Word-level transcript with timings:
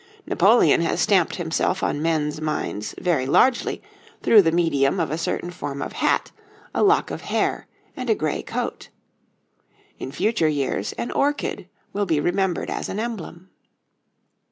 Napoleon 0.25 0.81
has 0.81 0.99
stamped 0.99 1.35
himself 1.35 1.83
on 1.83 2.01
men's 2.01 2.41
minds 2.41 2.95
very 2.99 3.27
largely 3.27 3.83
through 4.23 4.41
the 4.41 4.51
medium 4.51 4.99
of 4.99 5.11
a 5.11 5.17
certain 5.19 5.51
form 5.51 5.79
of 5.79 5.93
hat, 5.93 6.31
a 6.73 6.81
lock 6.81 7.11
of 7.11 7.21
hair, 7.21 7.67
and 7.95 8.09
a 8.09 8.15
gray 8.15 8.41
coat. 8.41 8.89
In 9.99 10.11
future 10.11 10.49
years 10.49 10.93
an 10.93 11.11
orchid 11.11 11.69
will 11.93 12.07
be 12.07 12.19
remembered 12.19 12.71
as 12.71 12.89
an 12.89 12.99
emblem. 12.99 13.51